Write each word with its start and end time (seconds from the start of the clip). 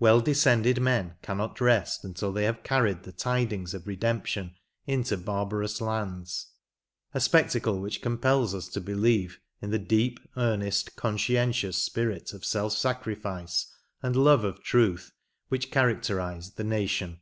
Well 0.00 0.22
descended 0.22 0.80
men 0.80 1.16
cannot 1.20 1.60
rest 1.60 2.02
until 2.02 2.32
they 2.32 2.44
have 2.44 2.62
carried 2.62 3.02
the 3.02 3.12
tidings 3.12 3.74
of 3.74 3.86
redemption 3.86 4.54
into 4.86 5.18
barbarous 5.18 5.82
lands, 5.82 6.46
a 7.12 7.20
spectacle 7.20 7.78
which 7.78 8.00
compels 8.00 8.54
us 8.54 8.68
to 8.68 8.80
believe 8.80 9.38
in 9.60 9.72
the 9.72 9.78
deep, 9.78 10.18
earnest, 10.34 10.96
conscientious 10.96 11.76
spirit 11.76 12.32
of 12.32 12.42
self 12.42 12.72
sacrifice 12.72 13.66
and 14.02 14.16
love 14.16 14.44
of 14.44 14.62
truth 14.62 15.12
which 15.48 15.70
characterised 15.70 16.56
the 16.56 16.64
naXion.' 16.64 17.18